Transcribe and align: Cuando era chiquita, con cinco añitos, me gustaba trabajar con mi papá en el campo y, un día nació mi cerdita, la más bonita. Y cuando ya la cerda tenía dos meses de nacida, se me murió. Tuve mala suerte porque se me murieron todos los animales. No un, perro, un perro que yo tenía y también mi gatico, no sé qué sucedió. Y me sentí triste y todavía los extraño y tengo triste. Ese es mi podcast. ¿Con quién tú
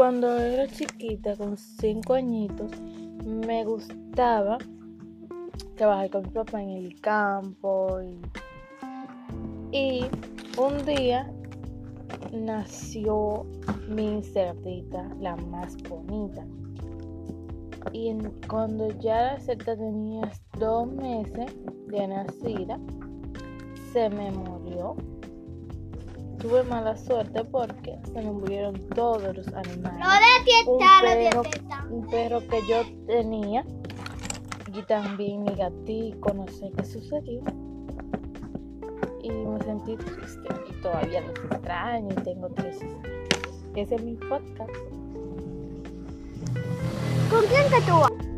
Cuando 0.00 0.34
era 0.38 0.66
chiquita, 0.66 1.36
con 1.36 1.58
cinco 1.58 2.14
añitos, 2.14 2.72
me 3.22 3.66
gustaba 3.66 4.56
trabajar 5.76 6.08
con 6.08 6.22
mi 6.22 6.30
papá 6.30 6.62
en 6.62 6.70
el 6.70 6.98
campo 7.02 8.00
y, 9.70 10.06
un 10.56 10.86
día 10.86 11.30
nació 12.32 13.44
mi 13.90 14.22
cerdita, 14.22 15.06
la 15.20 15.36
más 15.36 15.76
bonita. 15.82 16.46
Y 17.92 18.14
cuando 18.48 18.88
ya 19.00 19.34
la 19.34 19.40
cerda 19.40 19.76
tenía 19.76 20.32
dos 20.58 20.90
meses 20.90 21.54
de 21.88 22.08
nacida, 22.08 22.80
se 23.92 24.08
me 24.08 24.30
murió. 24.30 24.96
Tuve 26.40 26.62
mala 26.62 26.96
suerte 26.96 27.44
porque 27.44 27.98
se 28.04 28.12
me 28.12 28.30
murieron 28.30 28.74
todos 28.90 29.36
los 29.36 29.48
animales. 29.48 29.98
No 29.98 30.72
un, 30.72 30.78
perro, 30.78 31.42
un 31.90 32.06
perro 32.06 32.40
que 32.48 32.66
yo 32.66 32.82
tenía 33.06 33.64
y 34.72 34.82
también 34.82 35.42
mi 35.42 35.54
gatico, 35.54 36.32
no 36.32 36.46
sé 36.48 36.70
qué 36.76 36.84
sucedió. 36.84 37.42
Y 39.22 39.30
me 39.30 39.62
sentí 39.64 39.96
triste 39.96 40.48
y 40.68 40.80
todavía 40.80 41.20
los 41.20 41.38
extraño 41.38 42.08
y 42.10 42.22
tengo 42.22 42.48
triste. 42.48 42.88
Ese 43.76 43.94
es 43.96 44.02
mi 44.02 44.14
podcast. 44.14 44.72
¿Con 47.30 47.44
quién 47.46 47.64
tú 47.86 48.29